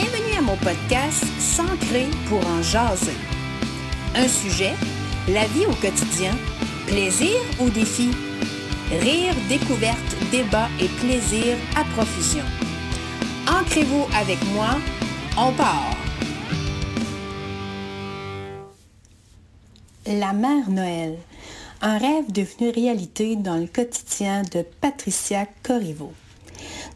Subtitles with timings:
[0.00, 3.16] Bienvenue à mon podcast S'ancrer pour en jaser.
[4.14, 4.74] Un sujet,
[5.26, 6.30] la vie au quotidien,
[6.86, 8.10] plaisir ou défi,
[8.92, 12.44] rire, découverte, débat et plaisir à profusion.
[13.48, 14.76] Ancrez-vous avec moi,
[15.36, 15.90] on part.
[20.06, 21.18] La mère Noël,
[21.82, 26.12] un rêve devenu réalité dans le quotidien de Patricia Corriveau.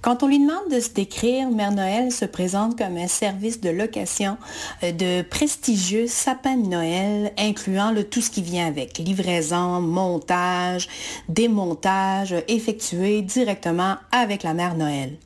[0.03, 3.71] Quand on lui demande de se décrire, Mère Noël se présente comme un service de
[3.71, 4.37] location
[4.83, 10.89] euh, de prestigieux sapins de Noël, incluant le, tout ce qui vient avec, livraison, montage,
[11.29, 15.17] démontage, effectué directement avec la Mère Noël.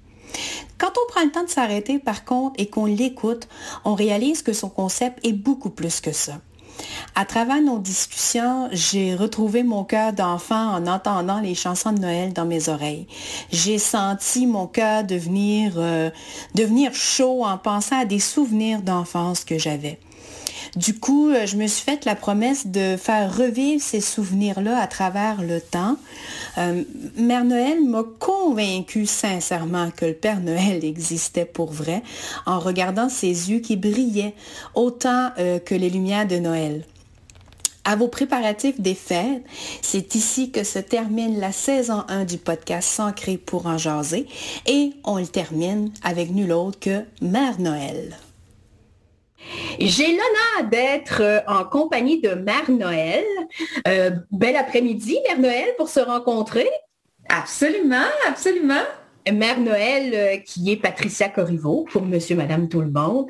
[0.76, 3.48] Quand on prend le temps de s'arrêter, par contre, et qu'on l'écoute,
[3.86, 6.34] on réalise que son concept est beaucoup plus que ça.
[7.14, 12.32] À travers nos discussions, j'ai retrouvé mon cœur d'enfant en entendant les chansons de Noël
[12.32, 13.06] dans mes oreilles.
[13.50, 16.10] J'ai senti mon cœur devenir, euh,
[16.54, 19.98] devenir chaud en pensant à des souvenirs d'enfance que j'avais.
[20.76, 24.86] Du coup, euh, je me suis faite la promesse de faire revivre ces souvenirs-là à
[24.86, 25.96] travers le temps.
[26.58, 26.84] Euh,
[27.16, 32.02] Mère Noël m'a convaincue sincèrement que le Père Noël existait pour vrai
[32.44, 34.34] en regardant ses yeux qui brillaient
[34.74, 36.84] autant euh, que les lumières de Noël.
[37.84, 39.44] À vos préparatifs des fêtes,
[39.80, 44.26] c'est ici que se termine la saison 1 du podcast Sancré pour en jaser
[44.66, 48.16] et on le termine avec nul autre que Mère Noël.
[49.78, 53.24] J'ai l'honneur d'être euh, en compagnie de Mère Noël.
[53.86, 56.68] Euh, bel après-midi, Mère Noël, pour se rencontrer.
[57.28, 58.82] Absolument, absolument.
[59.30, 63.26] Mère Noël, euh, qui est Patricia Corriveau, pour Monsieur, Madame, tout le monde.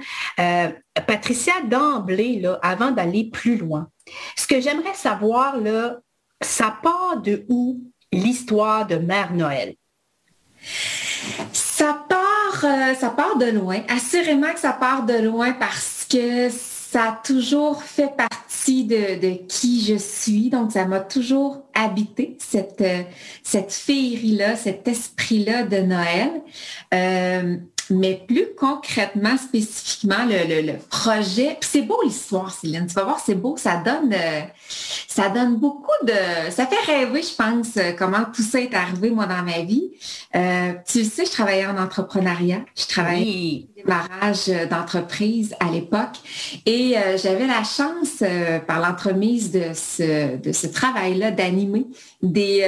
[1.06, 3.89] Patricia, d'emblée, là, avant d'aller plus loin,
[4.37, 5.98] ce que j'aimerais savoir, là,
[6.41, 7.81] ça part de où
[8.12, 9.75] l'histoire de Mère Noël?
[11.53, 12.60] Ça part,
[12.98, 13.81] ça part de loin.
[13.88, 19.84] Assurément que ça part de loin parce que ça a toujours fait partie de, qui
[19.84, 20.50] je suis.
[20.50, 23.03] Donc, ça m'a toujours habité, cette, euh,
[23.43, 26.31] cette féerie-là, cet esprit-là de Noël.
[26.95, 27.56] Euh,
[27.91, 32.86] mais plus concrètement, spécifiquement, le, projet, c'est beau l'histoire, Céline.
[32.86, 34.41] Tu vas voir, c'est beau, ça donne, euh,
[35.06, 39.10] ça donne beaucoup de, ça fait rêver, je pense, euh, comment tout ça est arrivé
[39.10, 39.92] moi dans ma vie.
[40.34, 46.16] Euh, tu le sais, je travaillais en entrepreneuriat, je travaillais en démarrage d'entreprise à l'époque,
[46.64, 48.22] et j'avais la chance,
[48.66, 51.86] par l'entremise de ce, de ce travail-là, d'animer
[52.22, 52.66] des,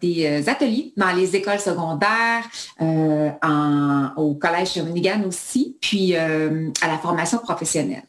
[0.00, 2.44] des ateliers dans les écoles secondaires,
[2.80, 8.04] en, au collège Shawinigan aussi, puis euh, à la formation professionnelle.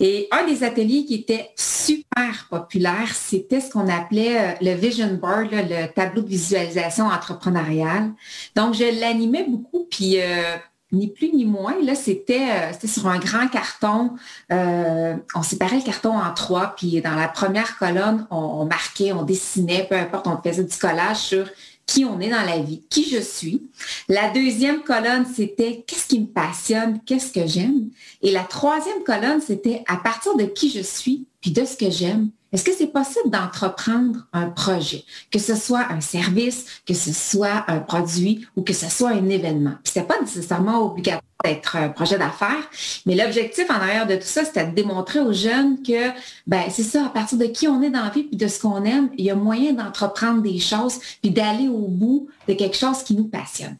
[0.00, 5.14] Et un des ateliers qui était super populaire, c'était ce qu'on appelait euh, le vision
[5.14, 8.10] board, le tableau de visualisation entrepreneuriale.
[8.54, 10.56] Donc, je l'animais beaucoup, puis euh,
[10.92, 14.12] ni plus ni moins, là, c'était sur un grand carton.
[14.50, 19.86] on séparait le carton en trois, puis dans la première colonne, on, marquait, on dessinait,
[19.88, 21.48] peu importe, on faisait du collage sur
[21.86, 23.62] qui on est dans la vie, qui je suis.
[24.08, 27.88] La deuxième colonne, c'était qu'est-ce qui me passionne, qu'est-ce que j'aime.
[28.22, 31.90] Et la troisième colonne, c'était à partir de qui je suis, puis de ce que
[31.90, 37.12] j'aime, est-ce que c'est possible d'entreprendre un projet, que ce soit un service, que ce
[37.12, 39.74] soit un produit ou que ce soit un événement?
[39.84, 42.70] Ce n'est pas nécessairement obligatoire d'être un projet d'affaires,
[43.04, 46.08] mais l'objectif en arrière de tout ça, c'était de démontrer aux jeunes que
[46.46, 48.58] ben, c'est ça, à partir de qui on est dans la vie puis de ce
[48.58, 52.78] qu'on aime, il y a moyen d'entreprendre des choses puis d'aller au bout de quelque
[52.78, 53.76] chose qui nous passionne.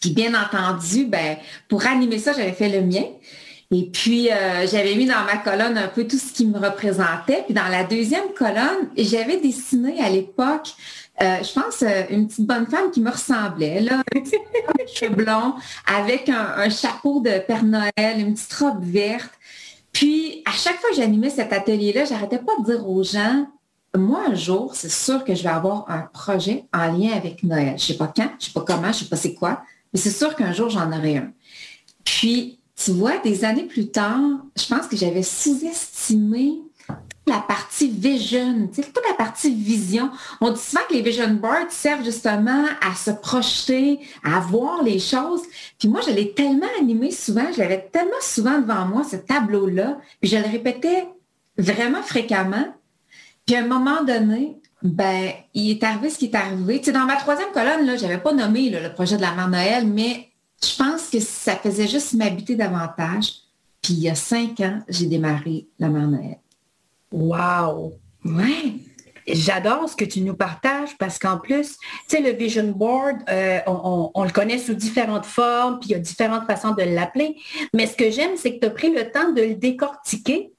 [0.00, 1.36] Puis bien entendu, ben,
[1.68, 3.04] pour animer ça, j'avais fait le mien.
[3.74, 7.42] Et puis, euh, j'avais mis dans ma colonne un peu tout ce qui me représentait.
[7.46, 10.74] Puis dans la deuxième colonne, j'avais dessiné à l'époque,
[11.22, 15.54] euh, je pense, euh, une petite bonne femme qui me ressemblait, là, un cheveux blonds,
[15.86, 19.30] avec un, chapeau de Père Noël, une petite robe verte.
[19.90, 23.46] Puis, à chaque fois que j'animais cet atelier-là, j'arrêtais pas de dire aux gens,
[23.96, 27.74] moi, un jour, c'est sûr que je vais avoir un projet en lien avec Noël.
[27.78, 29.62] Je sais pas quand, je sais pas comment, je sais pas c'est quoi,
[29.94, 31.32] mais c'est sûr qu'un jour, j'en aurai un.
[32.04, 34.20] Puis, tu vois, des années plus tard,
[34.56, 36.62] je pense que j'avais sous-estimé
[37.26, 40.10] la partie vision, toute la partie vision.
[40.40, 44.98] On dit souvent que les vision boards servent justement à se projeter, à voir les
[44.98, 45.42] choses.
[45.78, 49.98] Puis moi, je l'ai tellement animé souvent, je l'avais tellement souvent devant moi, ce tableau-là,
[50.20, 51.06] puis je le répétais
[51.56, 52.74] vraiment fréquemment.
[53.46, 56.80] Puis à un moment donné, ben, il est arrivé ce qui est arrivé.
[56.80, 60.31] Dans ma troisième colonne, là, j'avais pas nommé le projet de la mère Noël, mais
[60.64, 63.32] je pense que ça faisait juste m'habiter davantage.
[63.82, 66.38] Puis il y a cinq ans, j'ai démarré la Mère Noël.
[67.10, 67.94] Wow!
[68.24, 68.74] Ouais.
[69.26, 71.78] J'adore ce que tu nous partages parce qu'en plus,
[72.08, 75.94] tu sais, le vision board, euh, on, le connaît sous différentes formes, puis il y
[75.94, 77.36] a différentes façons de l'appeler.
[77.72, 80.52] Mais ce que j'aime, c'est que tu as pris le temps de le décortiquer.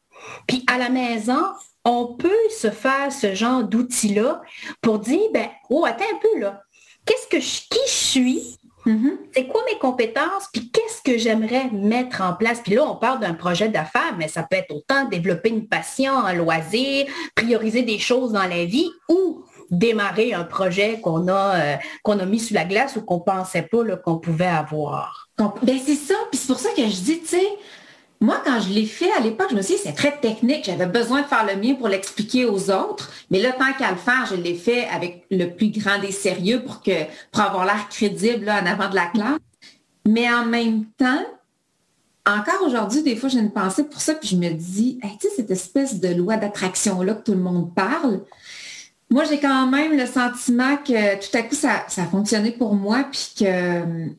[0.47, 1.41] Puis à la maison,
[1.83, 4.41] on peut se faire ce genre d'outils-là
[4.81, 6.63] pour dire, ben, oh, attends un peu là.
[7.05, 8.57] Qu'est-ce que je, qui je suis?
[8.85, 9.17] Mm-hmm.
[9.33, 10.49] C'est quoi mes compétences?
[10.51, 12.61] Puis qu'est-ce que j'aimerais mettre en place?
[12.61, 16.17] Puis là, on parle d'un projet d'affaires, mais ça peut être autant développer une passion,
[16.17, 21.75] un loisir, prioriser des choses dans la vie ou démarrer un projet qu'on a, euh,
[22.03, 25.29] qu'on a mis sous la glace ou qu'on ne pensait pas qu'on pouvait avoir.
[25.37, 26.13] Ben c'est ça.
[26.31, 27.47] Puis c'est pour ça que je dis, tu sais,
[28.23, 30.63] moi, quand je l'ai fait à l'époque, je me suis dit, c'est très technique.
[30.63, 33.11] J'avais besoin de faire le mien pour l'expliquer aux autres.
[33.29, 36.63] Mais là, tant qu'à le faire, je l'ai fait avec le plus grand des sérieux
[36.63, 37.03] pour, que,
[37.33, 39.39] pour avoir l'air crédible en avant de la classe.
[40.07, 41.21] Mais en même temps,
[42.25, 45.35] encore aujourd'hui, des fois, j'ai une pensée pour ça, puis je me dis, tu sais,
[45.35, 48.21] cette espèce de loi d'attraction-là que tout le monde parle,
[49.09, 52.73] moi, j'ai quand même le sentiment que tout à coup, ça, ça a fonctionné pour
[52.73, 54.13] moi, puis que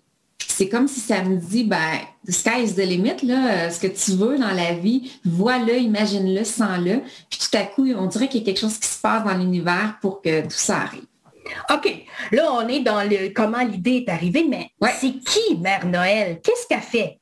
[0.57, 1.99] c'est comme si ça me dit, ben,
[2.29, 6.45] sky is the limit, là, euh, ce que tu veux dans la vie, vois-le, imagine-le,
[6.45, 7.01] sens-le.
[7.29, 9.37] Puis tout à coup, on dirait qu'il y a quelque chose qui se passe dans
[9.37, 11.07] l'univers pour que tout ça arrive.
[11.73, 12.07] OK.
[12.31, 14.71] Là, on est dans le comment l'idée est arrivée, mais
[15.01, 16.41] c'est qui Mère Noël?
[16.43, 17.19] Qu'est-ce qu'elle fait?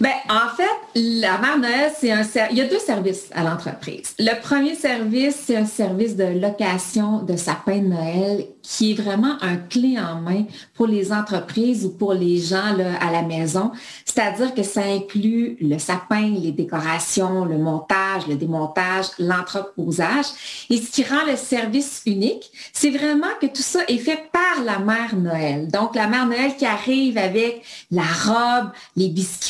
[0.00, 0.64] Ben, en fait,
[0.94, 4.14] la Mère Noël, c'est un il y a deux services à l'entreprise.
[4.18, 9.36] Le premier service, c'est un service de location de sapin de Noël qui est vraiment
[9.40, 10.44] un clé en main
[10.74, 13.72] pour les entreprises ou pour les gens là, à la maison.
[14.04, 20.26] C'est-à-dire que ça inclut le sapin, les décorations, le montage, le démontage, l'entreposage.
[20.68, 24.62] Et ce qui rend le service unique, c'est vraiment que tout ça est fait par
[24.64, 25.68] la mère Noël.
[25.68, 29.47] Donc, la mère Noël qui arrive avec la robe, les biscuits,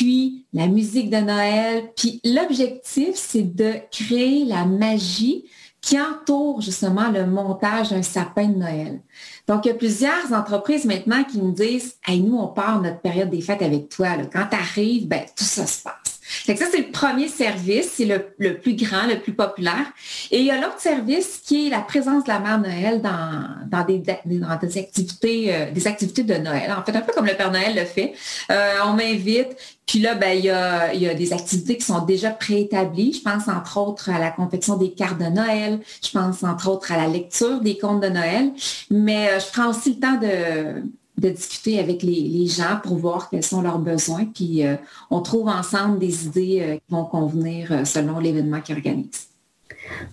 [0.52, 1.90] la musique de Noël.
[1.96, 5.44] Puis l'objectif, c'est de créer la magie
[5.80, 9.00] qui entoure justement le montage d'un sapin de Noël.
[9.46, 13.00] Donc, il y a plusieurs entreprises maintenant qui nous disent, hey, nous, on part notre
[13.00, 14.08] période des fêtes avec toi.
[14.32, 18.58] Quand tu arrives, ben, tout ça se passe ça, c'est le premier service, c'est le,
[18.58, 19.86] plus grand, le plus populaire.
[20.30, 23.84] Et il y a l'autre service qui est la présence de la mère Noël dans,
[23.84, 26.72] des, des, activités, euh, des activités de Noël.
[26.76, 28.14] En fait, un peu comme le Père Noël le fait.
[28.50, 29.56] Euh, on m'invite,
[29.88, 33.14] puis là, ben, il y, a, il y a des activités qui sont déjà préétablies.
[33.14, 35.80] Je pense entre autres à la confection des cartes de Noël.
[36.04, 38.52] Je pense entre autres à la lecture des contes de Noël.
[38.90, 40.82] Mais euh, je prends aussi le temps de
[41.18, 44.24] de discuter avec les, gens pour voir quels sont leurs besoins.
[44.24, 44.76] Puis euh,
[45.10, 49.26] on trouve ensemble des idées euh, qui vont convenir euh, selon l'événement qu'ils organisent.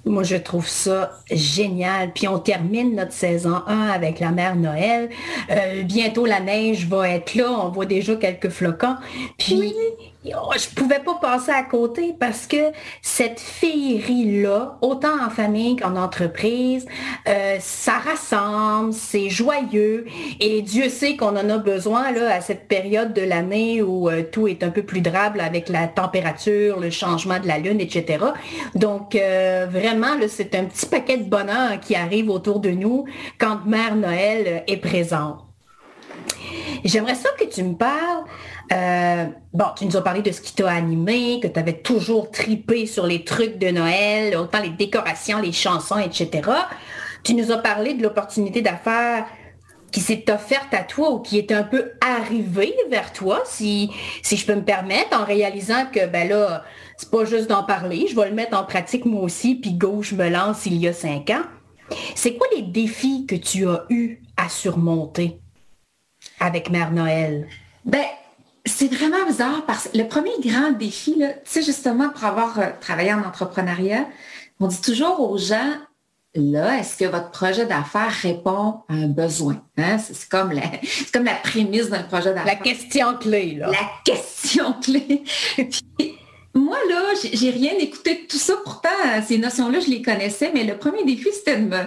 [0.05, 2.11] Moi, je trouve ça génial.
[2.13, 5.09] Puis on termine notre saison 1 avec la mère Noël.
[5.85, 7.51] bientôt, la neige va être là.
[7.51, 8.95] On voit déjà quelques flocons.
[9.37, 9.73] Puis
[10.25, 16.85] je pouvais pas passer à côté parce que cette féerie-là, autant en famille qu'en entreprise,
[17.27, 20.05] euh, ça rassemble, c'est joyeux
[20.39, 24.47] et Dieu sait qu'on en a besoin à cette période de l'année où euh, tout
[24.47, 28.25] est un peu plus drable avec la température, le changement de la lune, etc.
[28.73, 33.05] Donc euh, vraiment, c'est un petit paquet de bonheur qui arrive autour de nous
[33.37, 35.45] quand Mère Noël est présente.
[36.83, 38.25] J'aimerais ça que tu me parles
[38.71, 42.31] euh, bon, tu nous as parlé de ce qui t'a animé, que tu avais toujours
[42.31, 46.49] tripé sur les trucs de Noël, autant les décorations, les chansons, etc.
[47.23, 49.25] Tu nous as parlé de l'opportunité d'affaires
[49.91, 53.91] qui s'est offerte à toi ou qui est un peu arrivée vers toi, si,
[54.23, 56.63] si je peux me permettre, en réalisant que ben là,
[56.97, 60.01] c'est pas juste d'en parler, je vais le mettre en pratique moi aussi, puis go,
[60.01, 61.43] je me lance il y a cinq ans.
[62.15, 65.39] C'est quoi les défis que tu as eu à surmonter
[66.39, 67.47] avec Mère Noël?
[67.85, 68.03] Ben,
[68.65, 72.67] c'est vraiment bizarre parce que le premier grand défi, tu sais, justement, pour avoir euh,
[72.81, 74.07] travaillé en entrepreneuriat,
[74.59, 75.73] on dit toujours aux gens,
[76.33, 79.61] là, est-ce que votre projet d'affaires répond à un besoin?
[79.77, 79.97] Hein?
[79.99, 80.63] C'est comme, la,
[81.13, 82.45] comme la prémisse d'un projet d'affaires.
[82.45, 83.69] La question clé, là.
[83.69, 85.23] La question clé.
[86.55, 87.01] moi, là,
[87.33, 88.55] j'ai rien écouté de tout ça.
[88.63, 88.89] Pourtant,
[89.27, 91.83] ces notions-là, je les connaissais, mais le premier défi, c'était de me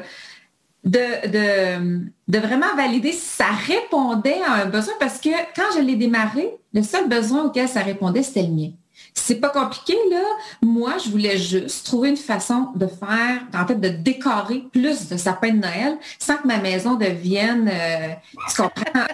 [0.84, 5.96] de, de, vraiment valider si ça répondait à un besoin parce que quand je l'ai
[5.96, 8.70] démarré, le seul besoin auquel ça répondait, c'était le mien.
[9.14, 10.22] C'est pas compliqué, là.
[10.62, 15.16] Moi, je voulais juste trouver une façon de faire, en fait, de décorer plus de
[15.16, 18.08] sapins de Noël sans que ma maison devienne, euh,
[18.48, 19.06] tu comprends,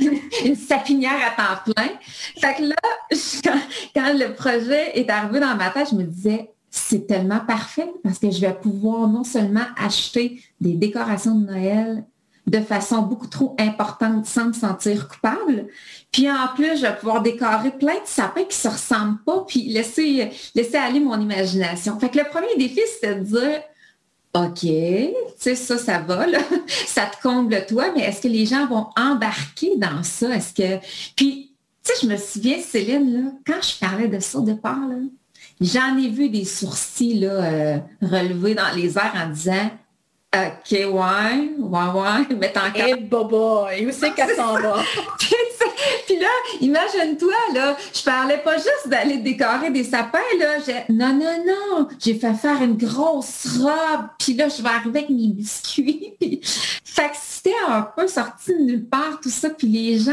[0.44, 1.90] une sapinière à temps plein.
[2.40, 2.76] Fait que là,
[3.94, 8.18] quand le projet est arrivé dans ma tête, je me disais, c'est tellement parfait parce
[8.18, 12.04] que je vais pouvoir non seulement acheter des décorations de Noël
[12.48, 15.68] de façon beaucoup trop importante sans me sentir coupable.
[16.10, 19.44] Puis en plus, je vais pouvoir décorer plein de sapins qui ne se ressemblent pas,
[19.46, 21.98] puis laisser, laisser aller mon imagination.
[22.00, 23.62] Fait que le premier défi, c'était de dire,
[24.34, 26.26] OK, tu sais, ça, ça va,
[26.86, 30.34] ça te comble toi, mais est-ce que les gens vont embarquer dans ça?
[30.34, 30.84] Est-ce que.
[31.14, 31.54] Puis,
[31.84, 34.96] tu sais, je me souviens, Céline, là, quand je parlais de ça au départ, là,
[35.60, 39.70] j'en ai vu des sourcils là, euh, relevés dans les airs en disant
[40.34, 44.82] OK, ouais, ouais, ouais, mais t'en Eh, bobo, où c'est qu'elle s'en va?
[46.06, 46.26] Puis là,
[46.60, 50.56] imagine-toi, là, je parlais pas juste d'aller décorer des sapins, là.
[50.88, 55.10] Non, non, non, j'ai fait faire une grosse robe, puis là, je vais arriver avec
[55.10, 56.14] mes biscuits.
[56.84, 60.12] Fait que c'était un peu sorti de nulle part, tout ça, puis les gens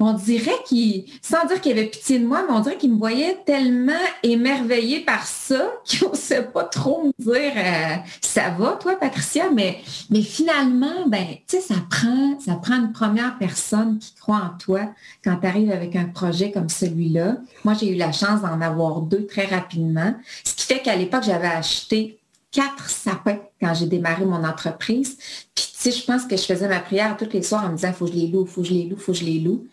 [0.00, 2.98] on dirait qu'il, sans dire qu'il avait pitié de moi, mais on dirait qu'il me
[2.98, 8.78] voyait tellement émerveillé par ça qu'on ne sait pas trop me dire euh, ça va,
[8.80, 14.52] toi, Patricia, mais, mais finalement, ben, ça prend, ça prend une première personne qui croit
[14.54, 14.92] en toi
[15.24, 17.38] quand tu arrives avec un projet comme celui-là.
[17.64, 20.14] Moi, j'ai eu la chance d'en avoir deux très rapidement.
[20.44, 22.18] Ce qui fait qu'à l'époque, j'avais acheté
[22.50, 25.18] quatre sapins quand j'ai démarré mon entreprise.
[25.54, 27.76] Puis, tu sais, je pense que je faisais ma prière tous les soirs en me
[27.76, 29.40] disant, faut que je les loue, faut que je les loue, faut que je les
[29.40, 29.66] loue.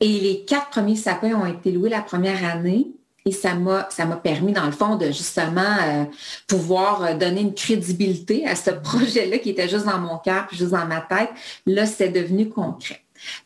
[0.00, 2.88] Et les quatre premiers sapins ont été loués la première année.
[3.24, 3.84] Et ça m'a,
[4.22, 6.04] permis, dans le fond, de justement euh,
[6.46, 10.56] pouvoir euh, donner une crédibilité à ce projet-là qui était juste dans mon cœur, puis
[10.56, 11.28] juste dans ma tête.
[11.66, 13.02] Là, c'est devenu concret.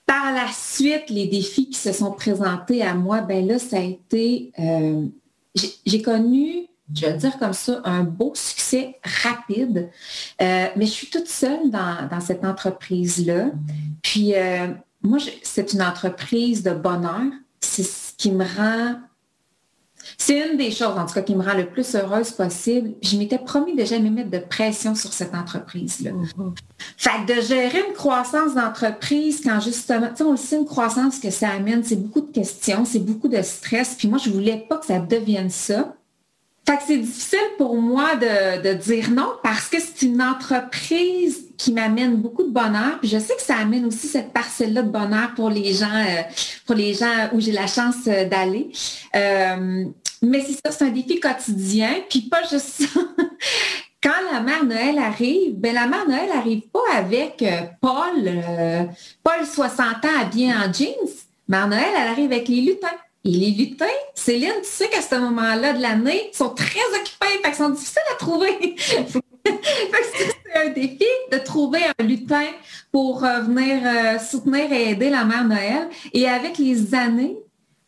[0.07, 3.81] Par la suite, les défis qui se sont présentés à moi, ben là, ça a
[3.81, 5.07] été, euh,
[5.87, 9.91] j'ai, connu, je vais dire comme ça, un beau succès rapide,
[10.39, 13.47] mais je suis toute seule dans, dans cette entreprise-là.
[14.03, 14.35] Puis,
[15.03, 17.33] moi, c'est une entreprise de bonheur.
[17.61, 18.97] C'est ce qui me rend
[20.19, 22.93] c'est une des choses, en tout cas, qui me rend le plus heureuse possible.
[23.03, 26.11] Je m'étais promis de jamais mettre de pression sur cette entreprise-là.
[26.11, 26.55] Mm-hmm.
[26.97, 31.19] Fait de gérer une croissance d'entreprise quand justement, tu sais, on le sait, une croissance
[31.19, 33.95] que ça amène, c'est beaucoup de questions, c'est beaucoup de stress.
[33.97, 35.95] Puis moi, je voulais pas que ça devienne ça.
[36.65, 41.73] Fait que c'est difficile pour moi de, dire non parce que c'est une entreprise qui
[41.73, 43.01] m'amène beaucoup de bonheur.
[43.01, 46.23] Puis je sais que ça amène aussi cette parcelle-là de bonheur pour les gens, euh,
[46.65, 48.71] pour les gens où j'ai la chance euh, d'aller.
[49.17, 49.87] Euh,
[50.23, 51.97] mais c'est ça, c'est un défi quotidien.
[52.09, 53.01] Puis pas juste ça.
[54.03, 57.45] Quand la mère Noël arrive, ben la mère Noël arrive pas avec
[57.81, 58.43] Paul,
[59.23, 61.11] Paul 60 ans habillé en jeans.
[61.47, 62.89] Mère Noël, elle arrive avec les lutins.
[63.25, 67.41] Et les lutins, Céline, tu sais qu'à ce moment-là de l'année, ils sont très occupés,
[67.45, 68.77] fait sont difficiles à trouver.
[69.45, 72.47] c'est un défi de trouver un lutin
[72.91, 75.89] pour euh, venir euh, soutenir et aider la mère Noël.
[76.13, 77.37] Et avec les années,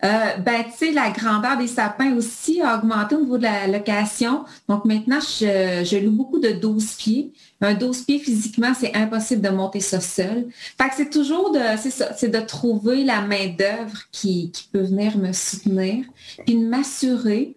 [0.04, 4.44] euh, ben, la grandeur des sapins aussi a augmenté au niveau de la location.
[4.68, 7.32] Donc maintenant, je, loue beaucoup de 12 pieds.
[7.64, 10.48] Un 12 pieds physiquement, c'est impossible de monter ça seul.
[10.76, 16.04] Fait que c'est toujours de, trouver la main-d'œuvre qui, peut venir me soutenir,
[16.44, 17.56] puis de m'assurer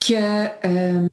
[0.00, 1.08] que, euh,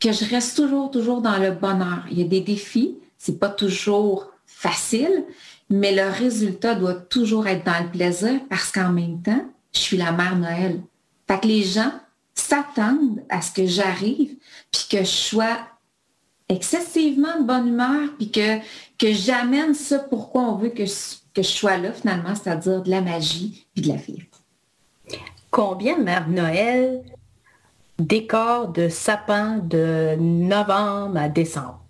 [0.00, 2.06] que je reste toujours, toujours dans le bonheur.
[2.10, 5.24] Il y a des défis, c'est pas toujours facile,
[5.68, 9.44] mais le résultat doit toujours être dans le plaisir parce qu'en même temps,
[9.74, 10.80] je suis la mère Noël.
[11.28, 11.92] Fait que les gens
[12.34, 14.34] s'attendent à ce que j'arrive,
[14.72, 15.58] puis que je sois
[16.48, 18.58] excessivement de bonne humeur, puis que,
[18.98, 23.00] que j'amène ça pourquoi on veut que, que je sois là finalement, c'est-à-dire de la
[23.00, 24.26] magie puis de la fierté.
[25.50, 27.02] Combien Mère Noël
[27.98, 31.80] décore de sapins de novembre à décembre?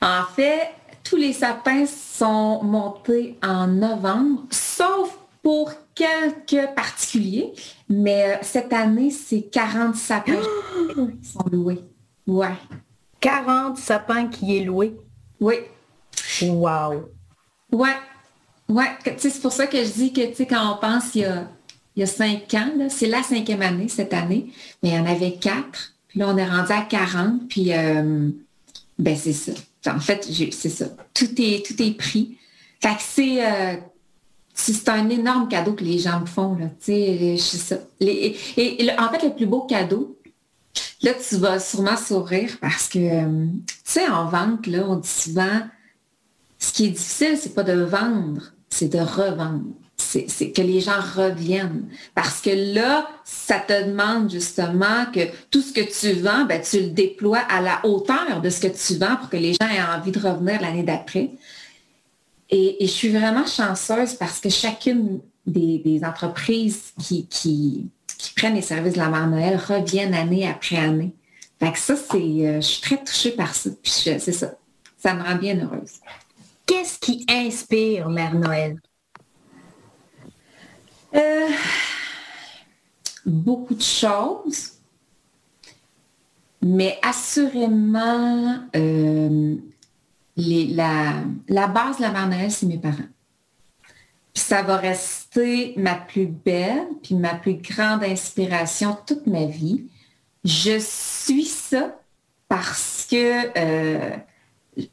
[0.00, 0.70] En fait,
[1.02, 7.52] tous les sapins sont montés en novembre, sauf pour quelques particuliers,
[7.88, 10.32] mais euh, cette année, c'est 40 sapins
[10.94, 11.84] qui sont loués.
[12.26, 12.54] Ouais.
[13.20, 14.96] 40 sapins qui est loué.
[15.40, 15.54] Oui.
[16.42, 17.10] Wow.
[17.72, 17.96] Ouais.
[18.68, 18.90] Ouais.
[19.16, 21.48] C'est pour ça que je dis que quand on pense il y a,
[21.96, 25.06] il y a cinq ans, c'est la cinquième année cette année, mais il y en
[25.06, 25.94] avait quatre.
[26.08, 27.48] Puis là, on est rendu à 40.
[27.48, 28.30] Puis euh,
[28.98, 29.52] ben c'est ça.
[29.86, 30.86] En fait, c'est ça.
[31.14, 32.38] Tout est, tout est pris.
[32.80, 33.76] Fait que c'est euh,
[34.58, 36.56] c'est un énorme cadeau que les gens me font.
[36.56, 37.46] Là, et,
[38.98, 40.17] en fait, le plus beau cadeau,
[41.02, 45.08] là, tu vas sûrement sourire parce que, euh, tu sais, en vente, là, on dit
[45.08, 45.60] souvent,
[46.58, 49.64] ce qui est difficile, c'est pas de vendre, c'est de revendre.
[49.96, 51.88] C'est que les gens reviennent.
[52.14, 55.20] Parce que là, ça te demande justement que
[55.50, 58.68] tout ce que tu vends, ben, tu le déploies à la hauteur de ce que
[58.68, 61.32] tu vends pour que les gens aient envie de revenir l'année d'après.
[62.48, 67.90] Et, je suis vraiment chanceuse parce que chacune des, entreprises qui, qui,
[68.34, 71.14] prennent les services de la Mère Noël reviennent année après année.
[71.58, 73.70] Fait que ça, c'est, euh, je suis très touchée par ça.
[73.82, 74.54] c'est ça.
[74.96, 76.00] Ça me rend bien heureuse.
[76.66, 78.80] Qu'est-ce qui inspire Mère Noël?
[81.14, 81.48] Euh,
[83.24, 84.72] beaucoup de choses.
[86.60, 89.56] Mais assurément, euh,
[90.36, 91.14] la,
[91.48, 92.96] la, base de la mère Noël, c'est mes parents.
[94.38, 99.84] Ça va rester ma plus belle, puis ma plus grande inspiration toute ma vie.
[100.44, 101.98] Je suis ça
[102.48, 104.16] parce que euh,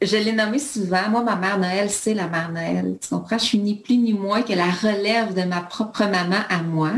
[0.01, 1.09] je l'ai nommé souvent.
[1.09, 2.97] Moi, ma mère Noël, c'est la mère Noël.
[2.99, 3.37] Tu comprends?
[3.37, 6.93] Je suis ni plus ni moins que la relève de ma propre maman à moi.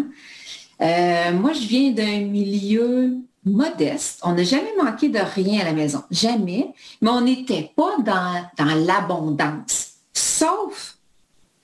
[0.81, 4.21] Euh, moi, je viens d'un milieu modeste.
[4.23, 6.01] On n'a jamais manqué de rien à la maison.
[6.09, 6.73] Jamais.
[7.01, 9.89] Mais on n'était pas dans, dans l'abondance.
[10.13, 10.96] Sauf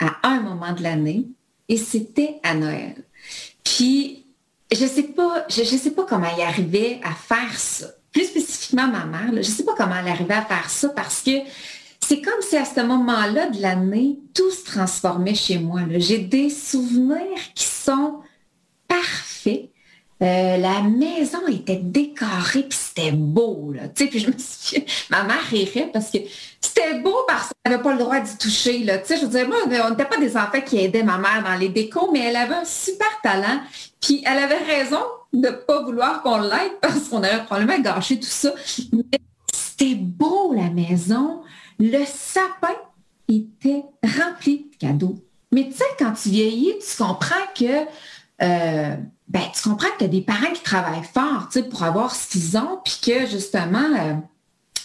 [0.07, 1.27] à un moment de l'année.
[1.69, 2.95] Et c'était à Noël.
[3.63, 4.25] Puis,
[4.71, 8.25] je ne sais pas, je, je sais pas comment y arriver à faire ça plus
[8.25, 11.31] spécifiquement ma mère, je ne sais pas comment elle arrivait à faire ça parce que
[11.99, 15.81] c'est comme si à ce moment-là de l'année, tout se transformait chez moi.
[15.95, 18.19] J'ai des souvenirs qui sont
[18.87, 19.69] parfaits.
[20.21, 23.73] Euh, la maison était décorée, puis c'était beau.
[23.73, 23.89] Là.
[23.93, 24.79] Puis je
[25.09, 26.19] ma mère rirait parce que
[26.61, 28.79] c'était beau parce qu'elle n'avait pas le droit d'y toucher.
[28.83, 28.99] Là.
[29.07, 31.69] Je veux dire, moi, on n'était pas des enfants qui aidaient ma mère dans les
[31.69, 33.59] décos, mais elle avait un super talent.
[33.99, 35.01] Puis elle avait raison
[35.33, 38.53] de ne pas vouloir qu'on l'aide parce qu'on avait probablement gâché tout ça.
[38.91, 39.19] Mais
[39.51, 41.41] c'était beau la maison.
[41.79, 42.75] Le sapin
[43.27, 45.15] était rempli de cadeaux.
[45.51, 47.85] Mais tu sais, quand tu vieillis, tu comprends que
[48.41, 48.95] euh,
[49.27, 52.79] ben, tu comprends que tu as des parents qui travaillent fort pour avoir qu'ils ont,
[52.83, 54.13] puis que justement, euh,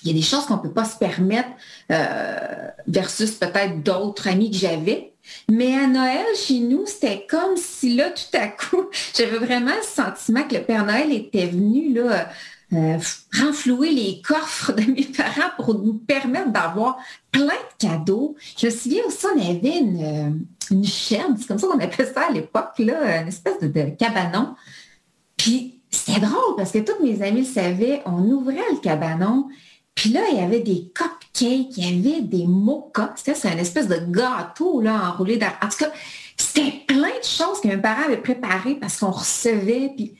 [0.02, 1.48] il y a des choses qu'on ne peut pas se permettre
[1.90, 5.12] euh, versus peut-être d'autres amis que j'avais.
[5.50, 8.86] Mais à Noël, chez nous, c'était comme si là, tout à coup,
[9.16, 12.28] j'avais vraiment le sentiment que le Père Noël était venu là,
[12.74, 12.98] euh,
[13.40, 16.98] renflouer les coffres de mes parents pour nous permettre d'avoir
[17.32, 18.36] plein de cadeaux.
[18.58, 20.30] Je me souviens aussi, on avait une, euh,
[20.70, 22.90] une chaîne, c'est comme ça qu'on appelait ça à l'époque, une
[23.26, 24.54] espèce de, cabanon.
[25.36, 29.48] Puis c'était drôle parce que tous mes amis le savaient, on ouvrait le cabanon,
[29.94, 33.14] puis là, il y avait des cupcakes, il y avait des mochas.
[33.16, 35.48] C'est un espèce de gâteau là, enroulé dans...
[35.60, 35.90] En tout cas,
[36.36, 39.90] c'était plein de choses que mes parents avaient préparées parce qu'on recevait.
[39.96, 40.14] Puis...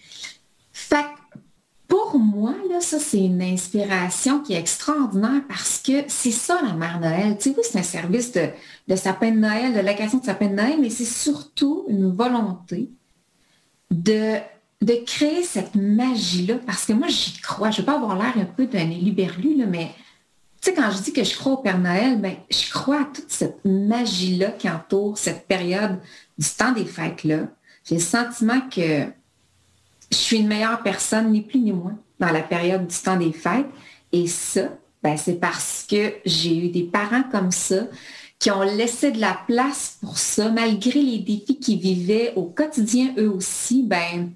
[1.89, 6.75] pour moi, là, ça, c'est une inspiration qui est extraordinaire parce que c'est ça la
[6.75, 7.37] Mère Noël.
[7.39, 8.49] Tu sais, oui, c'est un service de,
[8.87, 12.91] de sapin de Noël, de location de sapin de Noël, mais c'est surtout une volonté
[13.91, 14.37] de
[14.81, 17.71] de créer cette magie-là, parce que moi, j'y crois.
[17.71, 19.91] Je ne vais pas avoir l'air un peu d'un éluberlu, là, mais
[20.61, 23.05] tu sais, quand je dis que je crois au Père Noël, ben, je crois à
[23.05, 25.99] toute cette magie-là qui entoure cette période
[26.37, 27.49] du temps des fêtes-là.
[27.85, 29.07] J'ai le sentiment que
[30.11, 33.33] je suis une meilleure personne, ni plus ni moins, dans la période du temps des
[33.33, 33.67] fêtes.
[34.13, 34.71] Et ça,
[35.03, 37.87] ben, c'est parce que j'ai eu des parents comme ça
[38.39, 43.13] qui ont laissé de la place pour ça, malgré les défis qu'ils vivaient au quotidien
[43.19, 44.31] eux aussi, ben,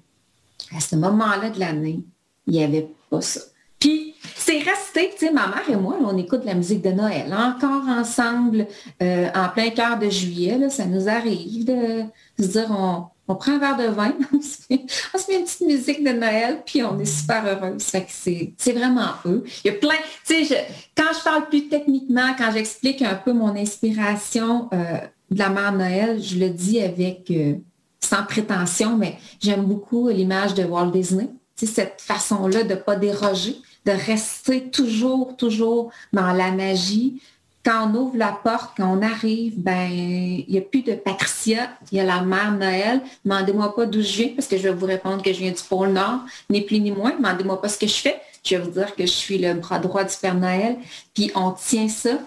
[0.75, 2.03] à ce moment-là de l'année,
[2.47, 3.41] il n'y avait pas ça.
[3.79, 7.33] Puis, c'est resté, tu sais, ma mère et moi, on écoute la musique de Noël
[7.33, 8.67] encore ensemble
[9.01, 10.57] euh, en plein cœur de juillet.
[10.57, 12.03] Là, ça nous arrive de,
[12.39, 16.11] se dire, on, prend un verre de vin, on se, met, une petite musique de
[16.11, 17.77] Noël, puis on est super heureux.
[17.77, 19.43] c'est vraiment eux.
[19.63, 23.33] Il y a plein, tu sais, quand je parle plus techniquement, quand j'explique un peu
[23.33, 24.97] mon inspiration euh,
[25.31, 27.31] de la mère Noël, je le dis avec...
[27.31, 27.55] Euh,
[28.03, 31.29] sans prétention, mais j'aime beaucoup l'image de Walt Disney.
[31.55, 33.55] Cette façon-là de ne pas déroger,
[33.85, 37.21] de rester toujours, toujours dans la magie.
[37.65, 41.69] Quand on ouvre la porte, quand on arrive, ben, il n'y a plus de Patricia,
[41.91, 43.01] il y a la mère Noël.
[43.23, 45.63] Demandez-moi pas d'où je viens, parce que je vais vous répondre que je viens du
[45.63, 47.15] pôle Nord, ni plus ni moins.
[47.15, 48.19] Demandez-moi pas ce que je fais.
[48.43, 50.77] Je vais vous dire que je suis le bras droit du Père Noël.
[51.13, 52.19] Puis on tient ça.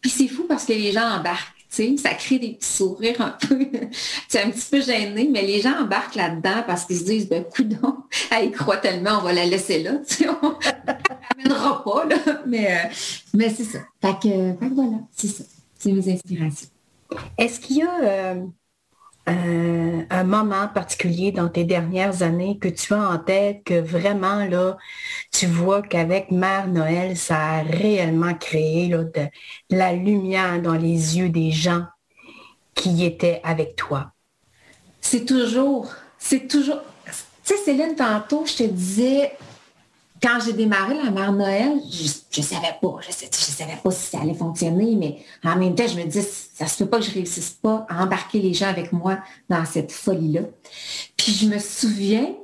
[0.00, 1.54] Puis c'est fou parce que les gens embarquent
[1.96, 3.58] ça crée des petits sourires un peu.
[4.28, 7.44] c'est un petit peu gêné, mais les gens embarquent là-dedans parce qu'ils se disent, ben,
[7.44, 7.96] coudon,
[8.30, 9.92] elle croit tellement, on va la laisser là.
[11.36, 12.16] Ne l'amènera pas, là.
[12.46, 12.88] Mais, euh,
[13.34, 13.80] mais c'est ça.
[14.00, 15.44] Fait que, voilà, c'est ça.
[15.78, 16.68] C'est mes inspirations.
[17.38, 18.36] Est-ce qu'il y a
[19.26, 24.44] euh, un moment particulier dans tes dernières années que tu as en tête, que vraiment,
[24.44, 24.76] là,
[25.32, 29.26] tu vois qu'avec Mère Noël, ça a réellement créé là, de,
[29.70, 31.84] la lumière dans les yeux des gens
[32.74, 34.12] qui étaient avec toi?
[35.00, 36.82] C'est toujours, c'est toujours...
[37.06, 39.32] Tu sais, Céline, tantôt, je te disais,
[40.24, 42.96] quand j'ai démarré la Mère Noël, je ne savais pas.
[43.02, 46.22] Je ne savais pas si ça allait fonctionner, mais en même temps, je me dis,
[46.22, 49.18] ça se peut pas que je réussisse pas à embarquer les gens avec moi
[49.50, 50.40] dans cette folie-là.
[51.18, 52.34] Puis je me souviens,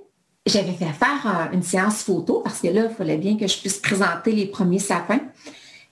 [0.44, 3.78] j'avais fait faire une séance photo parce que là, il fallait bien que je puisse
[3.78, 5.20] présenter les premiers sapins.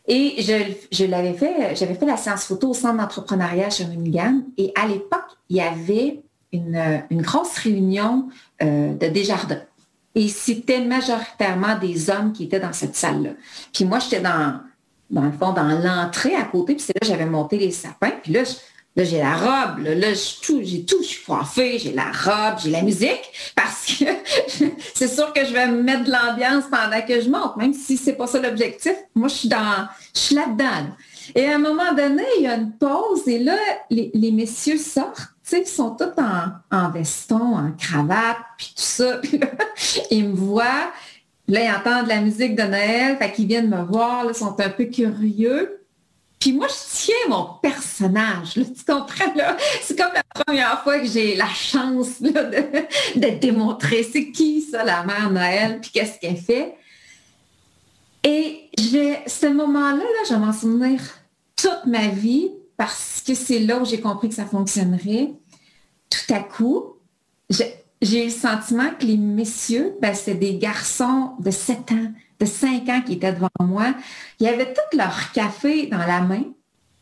[0.07, 4.43] Et je, l'avais fait, j'avais fait la séance photo au centre d'entrepreneuriat chez Shawinigan.
[4.59, 6.21] Et à l'époque, il y avait
[6.53, 8.29] une, grosse réunion
[8.63, 9.63] euh, de Desjardins.
[10.19, 13.31] Et c'était majoritairement des hommes qui étaient dans cette salle-là.
[13.73, 14.61] Puis moi, j'étais dans,
[15.11, 18.13] dans le fond, dans l'entrée à côté, puis c'est là j'avais monté les sapins.
[18.23, 18.43] Puis là,
[18.99, 22.59] Là, j'ai la robe, là, j'ai tout, j'ai tout, je suis coiffée, j'ai la robe,
[22.61, 23.23] j'ai la musique,
[23.55, 24.05] parce que
[24.95, 27.97] c'est sûr que je vais me mettre de l'ambiance pendant que je monte, même si
[27.97, 28.95] c'est pas ça l'objectif.
[29.15, 30.89] Moi, je suis dans, je suis là-dedans.
[31.37, 33.57] Et à un moment donné, il y a une pause et là,
[33.89, 36.21] les, messieurs sortent, ils sont tous
[36.71, 39.21] en, veston, en cravate, puis tout ça.
[40.11, 40.93] ils me voient,
[41.47, 44.69] là, ils entendent la musique de Noël, fait qu'ils viennent me voir, ils sont un
[44.69, 45.75] peu curieux.
[46.39, 48.55] Puis moi, je tiens mon personnage.
[48.55, 49.35] tu comprends?
[49.35, 49.57] Là?
[49.83, 52.31] C'est comme la première fois que j'ai la chance de,
[53.17, 56.77] de, démontrer c'est qui ça, la mère Noël, puis qu'est-ce qu'elle fait?
[58.23, 58.71] Et
[59.27, 61.01] ce moment-là, là, je vais m'en souvenir
[61.57, 65.33] toute ma vie parce que c'est là où j'ai compris que ça fonctionnerait.
[66.09, 66.95] Tout à coup,
[67.51, 72.47] j'ai eu le sentiment que les messieurs, ben, c'est des garçons de 7 ans, de
[72.47, 73.95] 5 ans qui étaient devant moi.
[74.39, 76.45] Ils avaient tout leur café dans la main.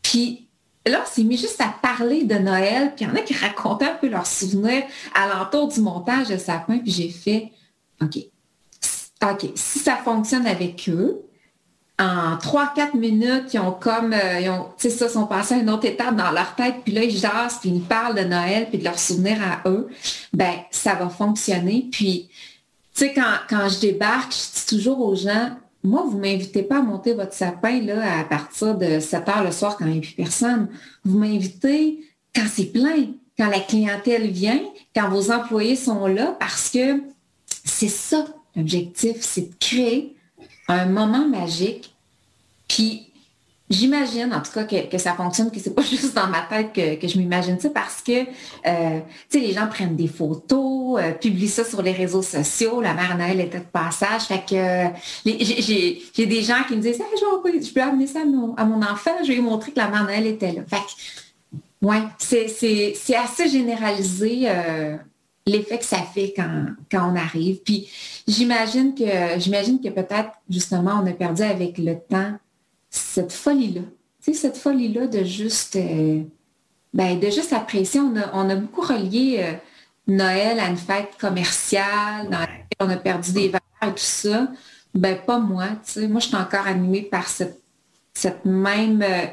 [0.01, 0.49] Puis
[0.87, 2.93] là, on s'est mis juste à parler de Noël.
[2.95, 4.83] Puis il y en a qui racontaient un peu leurs souvenirs
[5.15, 6.79] l'entour du montage de sapin.
[6.79, 7.51] Puis j'ai fait,
[8.01, 8.17] OK,
[9.23, 11.26] OK, si ça fonctionne avec eux,
[11.99, 15.57] en 3-4 minutes, ils ont comme, euh, ils ont, tu sais, ça, sont passés à
[15.57, 18.67] une autre étape dans leur tête, puis là, ils jasent, puis ils parlent de Noël,
[18.69, 19.89] puis de leurs souvenirs à eux,
[20.31, 21.87] ben ça va fonctionner.
[21.91, 22.29] Puis
[22.93, 25.51] tu sais, quand, je débarque, je dis toujours aux gens,
[25.83, 29.43] moi, vous ne m'invitez pas à monter votre sapin là, à partir de 7 heures
[29.43, 30.67] le soir quand il n'y a plus personne.
[31.03, 32.03] Vous m'invitez
[32.35, 33.07] quand c'est plein,
[33.37, 34.61] quand la clientèle vient,
[34.95, 37.01] quand vos employés sont là, parce que
[37.63, 40.16] c'est ça l'objectif, c'est de créer
[40.67, 41.93] un moment magique.
[42.67, 43.07] Puis
[43.69, 47.05] J'imagine, en tout cas, que, ça fonctionne, que c'est pas juste dans ma tête que,
[47.05, 48.99] je m'imagine ça parce que, euh,
[49.29, 52.79] tu sais, les gens prennent des photos, euh, publient ça sur les réseaux sociaux.
[52.79, 54.21] La mère Noël était de passage.
[54.21, 54.87] Fait que
[55.25, 59.35] j'ai des gens qui me disent, je, peux amener ça à mon, enfant, je vais
[59.35, 60.61] lui montrer que la mère Noël était là.
[60.65, 64.47] Fait que, ouais, c'est assez généralisé.
[65.47, 67.57] L'effet que ça fait quand, quand on arrive.
[67.63, 67.89] Puis
[68.27, 72.33] j'imagine que j'imagine que peut-être justement on a perdu avec le temps
[72.89, 73.81] cette folie-là.
[74.23, 76.21] Tu sais, cette folie-là de juste, euh,
[76.93, 77.99] ben, de juste apprécier.
[77.99, 79.53] On a, on a beaucoup relié euh,
[80.07, 84.47] Noël à une fête commerciale, dans laquelle on a perdu des valeurs et tout ça.
[84.93, 85.67] Ben, pas moi.
[85.85, 86.07] Tu sais.
[86.07, 87.61] Moi, je suis encore animée par cette,
[88.13, 89.01] cette même...
[89.01, 89.25] Euh,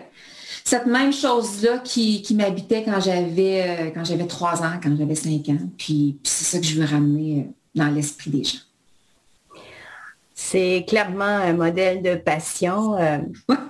[0.65, 5.49] cette même chose-là qui, qui m'habitait quand j'avais quand j'avais trois ans, quand j'avais cinq
[5.51, 5.59] ans.
[5.77, 8.59] Puis, puis c'est ça que je veux ramener dans l'esprit des gens.
[10.35, 12.97] C'est clairement un modèle de passion.
[12.97, 13.19] Euh,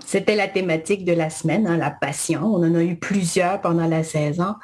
[0.06, 2.44] c'était la thématique de la semaine, hein, la passion.
[2.44, 4.54] On en a eu plusieurs pendant la saison.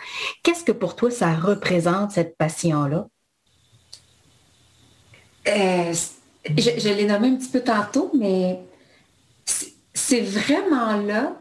[0.43, 3.07] Qu'est-ce que pour toi ça représente, cette passion-là?
[5.49, 5.93] Euh,
[6.45, 8.61] je, l'ai nommé un petit peu tantôt, mais
[9.45, 11.40] c'est vraiment là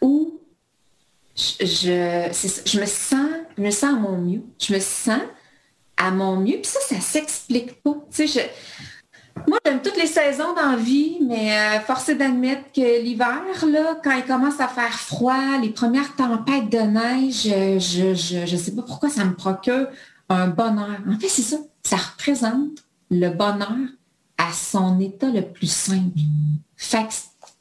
[0.00, 0.40] où
[1.36, 4.42] je, je, me sens, me sens à mon mieux.
[4.58, 5.20] Je me sens
[5.96, 6.56] à mon mieux.
[6.56, 7.96] Puis ça, ça s'explique pas.
[8.12, 8.50] Tu sais,
[9.46, 13.42] moi, j'aime toutes les saisons dans la vie, mais euh, force est d'admettre que l'hiver,
[14.02, 18.82] quand il commence à faire froid, les premières tempêtes de neige, je ne sais pas
[18.82, 19.88] pourquoi ça me procure
[20.28, 20.98] un bonheur.
[21.08, 21.56] En fait, c'est ça.
[21.82, 23.88] Ça représente le bonheur
[24.36, 26.18] à son état le plus simple.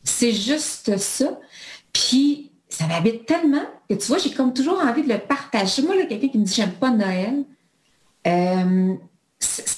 [0.03, 1.39] C'est juste ça.
[1.97, 5.81] Puis, ça m'habite tellement que tu vois, j'ai comme toujours envie de le partager.
[5.81, 7.43] Moi, là, quelqu'un qui me dit j'aime pas Noël,
[8.27, 8.93] euh,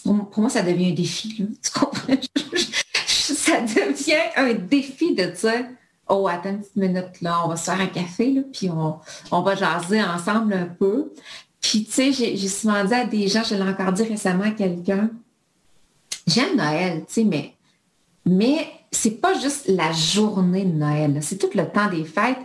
[0.04, 1.48] pour, moi, ça devient un défi.
[1.64, 5.66] ça devient un défi de dire,
[6.10, 9.42] oh, attends une petite minute, là, on va se faire un café, là, puis on,
[9.42, 11.14] va jaser ensemble un peu.
[11.62, 14.52] Puis, tu sais, j'ai souvent dit à des gens, je l'ai encore dit récemment à
[14.52, 15.10] quelqu'un,
[16.28, 17.54] j'aime Noël, tu sais, mais,
[18.30, 22.38] mais c'est pas juste la journée de Noël, c'est tout le temps des fêtes.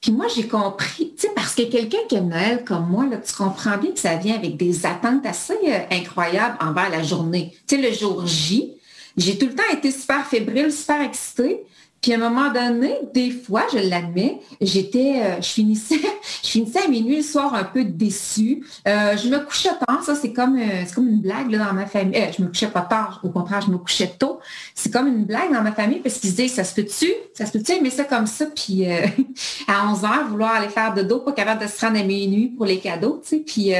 [0.00, 3.18] Puis moi, j'ai compris, tu sais, parce que quelqu'un qui aime Noël comme moi, là,
[3.18, 7.54] tu comprends bien que ça vient avec des attentes assez euh, incroyables envers la journée.
[7.66, 8.72] Tu le jour J,
[9.16, 11.64] j'ai tout le temps été super fébrile, super excitée.
[12.00, 16.00] Puis à un moment donné, des fois, je l'admets, j'étais, euh, je finissais,
[16.42, 18.64] je finissais à minuit le soir un peu déçue.
[18.88, 21.74] Euh, je me couchais tard, ça c'est comme, euh, c'est comme une blague là, dans
[21.74, 22.18] ma famille.
[22.36, 24.40] je me couchais pas tard, au contraire, je me couchais tôt.
[24.74, 27.52] C'est comme une blague dans ma famille parce qu'ils disaient, ça se peut-tu, ça se
[27.52, 28.86] peut-tu aimer ça comme ça, puis
[29.68, 32.48] à 11 heures, vouloir aller faire de dos, pas capable de se rendre à minuit
[32.48, 33.38] pour les cadeaux, tu sais.
[33.40, 33.72] Puis,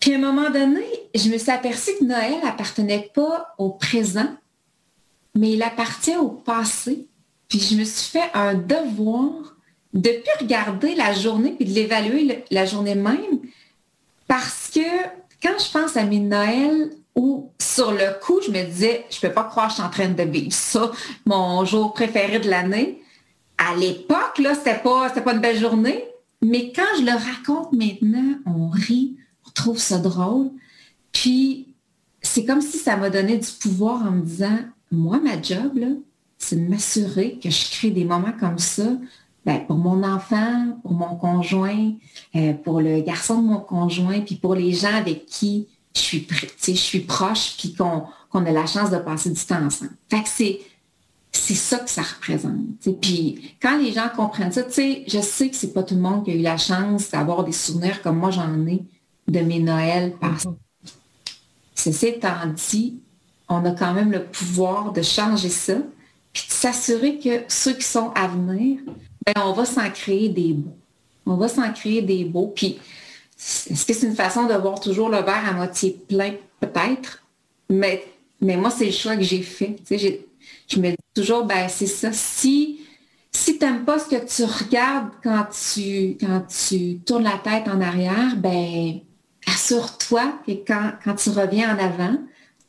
[0.00, 0.84] puis à un moment donné,
[1.14, 4.28] je me suis aperçue que Noël appartenait pas au présent,
[5.34, 7.08] mais il appartient au passé.
[7.48, 9.56] Puis je me suis fait un devoir
[9.92, 13.40] de plus regarder la journée puis de l'évaluer la journée même
[14.26, 14.80] parce que
[15.42, 19.32] quand je pense à mes Noëls où sur le coup, je me disais, je peux
[19.32, 20.90] pas croire que je suis en train de vivre ça,
[21.26, 23.02] mon jour préféré de l'année.
[23.58, 26.04] À l'époque, là, c'était pas, c'était pas une belle journée,
[26.40, 29.16] mais quand je le raconte maintenant, on rit,
[29.46, 30.50] on trouve ça drôle.
[31.12, 31.74] Puis,
[32.22, 34.58] c'est comme si ça m'a donné du pouvoir en me disant,
[34.92, 35.78] moi, ma job,
[36.38, 38.84] c'est de m'assurer que je crée des moments comme ça
[39.44, 41.92] ben, pour mon enfant, pour mon conjoint,
[42.36, 46.26] euh, pour le garçon de mon conjoint, puis pour les gens avec qui je suis,
[46.64, 49.92] je suis proche, puis qu'on a la chance de passer du temps ensemble.
[50.08, 50.60] Fait que c'est,
[51.32, 52.54] c'est ça que ça représente.
[53.00, 56.30] Puis quand les gens comprennent ça, je sais que c'est pas tout le monde qui
[56.30, 58.84] a eu la chance d'avoir des souvenirs comme moi j'en ai
[59.28, 60.48] de mes Noëls passés.
[60.48, 60.92] Mm-hmm.
[61.74, 63.00] Ceci étant dit,
[63.52, 65.74] on a quand même le pouvoir de changer ça,
[66.32, 68.78] puis de s'assurer que ceux qui sont à venir
[69.24, 70.76] ben, on va s'en créer des beaux.
[71.26, 72.52] On va s'en créer des beaux.
[72.54, 72.80] Puis,
[73.38, 76.34] est-ce que c'est une façon de voir toujours le verre à moitié plein?
[76.60, 77.22] Peut-être.
[77.70, 78.04] Mais,
[78.40, 79.76] mais moi, c'est le choix que j'ai fait.
[79.88, 82.10] je me dis toujours, ben c'est ça.
[82.12, 82.80] Si,
[83.30, 87.68] si tu n'aimes pas ce que tu regardes quand tu, quand tu tournes la tête
[87.68, 89.00] en arrière, ben
[89.46, 92.18] assure-toi que quand tu reviens en avant,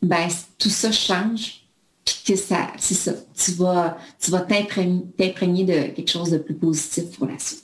[0.06, 1.64] ben tout ça change
[2.06, 6.56] puis que ça, c'est ça, tu vas, tu vas t'imprégner de quelque chose de plus
[6.56, 7.64] positif pour la suite.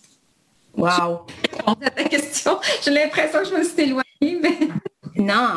[0.78, 1.26] Wow!
[1.66, 4.70] à ta question, j'ai l'impression que je me suis éloignée, mais...
[5.16, 5.50] Non,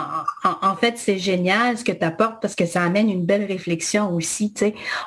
[0.62, 4.12] en, fait, c'est génial ce que tu apportes parce que ça amène une belle réflexion
[4.12, 4.52] aussi.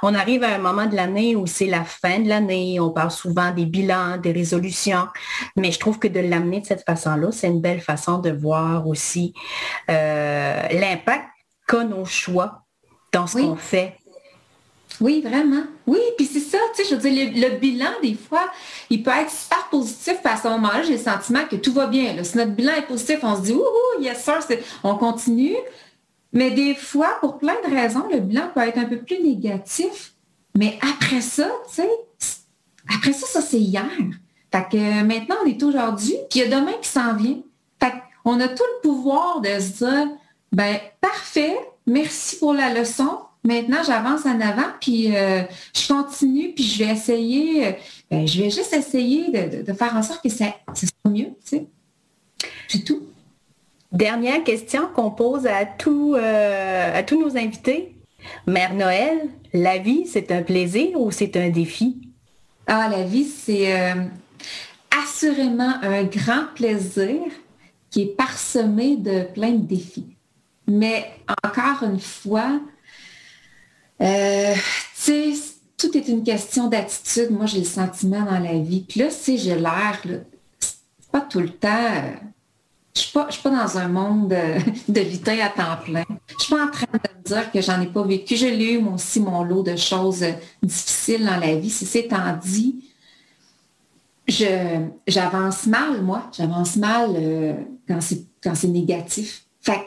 [0.01, 3.11] On arrive à un moment de l'année où c'est la fin de l'année, on parle
[3.11, 5.07] souvent des bilans, des résolutions,
[5.57, 8.87] mais je trouve que de l'amener de cette façon-là, c'est une belle façon de voir
[8.87, 9.33] aussi
[9.89, 11.25] euh, l'impact
[11.67, 12.63] qu'a nos choix
[13.11, 13.97] dans ce qu'on fait.
[15.01, 15.63] Oui, vraiment.
[15.87, 18.49] Oui, puis c'est ça, tu sais, je veux dire, le, bilan, des fois,
[18.89, 22.23] il peut être super positif, à ce moment-là, j'ai le sentiment que tout va bien.
[22.23, 24.39] Si notre bilan est positif, on se dit, ouh, yes sir,
[24.83, 25.55] on continue.
[26.31, 30.13] Mais des fois, pour plein de raisons, le bilan peut être un peu plus négatif.
[30.57, 31.89] Mais après ça, tu sais,
[32.93, 33.85] après ça, ça c'est hier.
[34.51, 37.39] Fait que maintenant, on est aujourd'hui, puis il y a demain qui s'en vient.
[37.81, 40.07] Fait qu'on a tout le pouvoir de se dire,
[40.51, 41.55] ben parfait,
[41.85, 43.19] merci pour la leçon.
[43.45, 45.43] Maintenant, j'avance en avant, puis euh,
[45.75, 47.71] je continue, puis je vais essayer, euh,
[48.09, 49.29] ben, je vais juste essayer
[49.61, 51.67] de, faire en sorte que ça, soit mieux, tu sais.
[52.67, 53.03] C'est tout.
[53.91, 57.95] Dernière question qu'on pose à, tout, euh, à tous nos invités.
[58.47, 62.01] Mère Noël, la vie, c'est un plaisir ou c'est un défi?
[62.65, 63.71] Ah, la vie, c'est
[64.89, 67.21] assurément un grand plaisir
[67.91, 70.14] qui est parsemé de plein de défis.
[70.67, 71.11] Mais
[71.43, 72.59] encore une fois,
[74.01, 74.59] euh, tu
[74.95, 75.33] sais,
[75.77, 77.31] tout est une question d'attitude.
[77.31, 78.85] Moi, j'ai le sentiment dans la vie.
[78.87, 80.01] Puis là, si j'ai l'air,
[81.11, 81.91] pas tout le temps.
[82.95, 84.29] je suis pas, suis pas dans un monde
[84.87, 86.03] de lutin à temps plein.
[86.27, 88.35] Je suis pas en train de me dire que j'en ai pas vécu.
[88.35, 90.25] J'ai lu aussi mon lot de choses
[90.63, 91.69] difficiles dans la vie.
[91.69, 92.83] Si c'est étant dit,
[94.27, 96.29] j'avance mal, moi.
[96.35, 97.53] J'avance mal euh,
[97.87, 99.45] quand c'est négatif.
[99.61, 99.85] Fait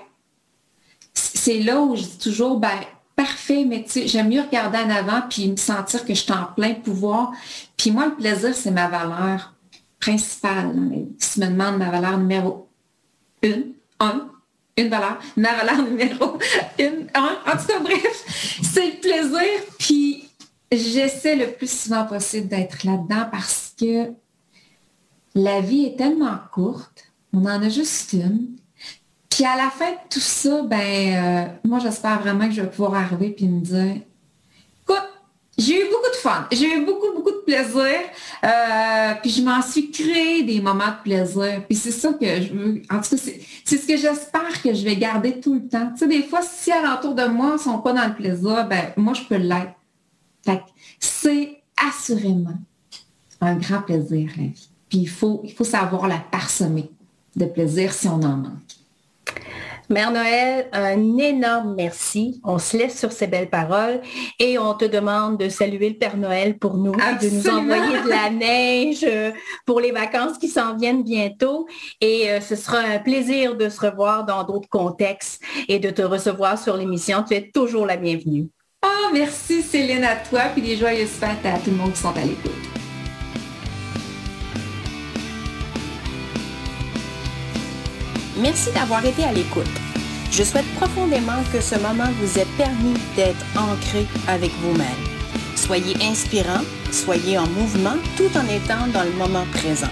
[1.18, 2.80] c'est là où je dis toujours, ben,
[3.16, 6.32] parfait, mais tu sais, j'aime mieux regarder en avant puis me sentir que je suis
[6.32, 7.32] en plein pouvoir.
[7.76, 9.54] Puis moi, le plaisir, c'est ma valeur
[9.98, 10.72] principale.
[11.18, 12.68] Si tu me demandes ma valeur numéro
[13.42, 14.28] une, un,
[14.76, 16.38] une valeur, ma valeur numéro
[16.78, 19.64] une, un, en tout cas, bref, c'est le plaisir.
[19.78, 20.28] Puis
[20.70, 24.12] j'essaie le plus souvent possible d'être là-dedans parce que
[25.34, 28.56] la vie est tellement courte, on en a juste une.
[29.38, 32.70] Puis à la fin de tout ça, ben euh, moi j'espère vraiment que je vais
[32.70, 34.00] pouvoir arriver puis me dire,
[34.82, 35.08] écoute,
[35.56, 38.00] j'ai eu beaucoup de fun, j'ai eu beaucoup, beaucoup de plaisir,
[38.42, 41.64] euh, puis je m'en suis créé des moments de plaisir.
[41.68, 43.22] Puis c'est ça que je veux, en tout cas,
[43.64, 45.92] c'est ce que j'espère que je vais garder tout le temps.
[45.92, 48.86] Tu sais, des fois, si alentour de moi ne sont pas dans le plaisir, ben
[48.96, 49.74] moi je peux l'être.
[50.44, 50.62] Fait
[50.98, 52.58] c'est assurément
[53.40, 54.68] un grand plaisir, la vie.
[54.88, 56.90] Puis il faut, il faut savoir la parsemer
[57.36, 58.77] de plaisir si on en manque.
[59.90, 62.42] Mère Noël, un énorme merci.
[62.44, 64.02] On se laisse sur ces belles paroles
[64.38, 68.08] et on te demande de saluer le Père Noël pour nous, de nous envoyer de
[68.08, 69.30] la neige euh,
[69.64, 71.66] pour les vacances qui s'en viennent bientôt.
[72.02, 76.02] Et euh, ce sera un plaisir de se revoir dans d'autres contextes et de te
[76.02, 77.24] recevoir sur l'émission.
[77.26, 78.48] Tu es toujours la bienvenue.
[78.84, 82.14] Oh, merci Céline à toi, puis des joyeuses fêtes à tout le monde qui sont
[82.14, 82.67] à l'écoute.
[88.40, 89.66] Merci d'avoir été à l'écoute.
[90.30, 94.86] Je souhaite profondément que ce moment vous ait permis d'être ancré avec vous-même.
[95.56, 99.90] Soyez inspirant, soyez en mouvement tout en étant dans le moment présent.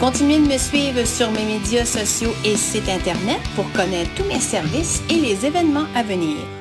[0.00, 4.40] Continuez de me suivre sur mes médias sociaux et sites Internet pour connaître tous mes
[4.40, 6.57] services et les événements à venir.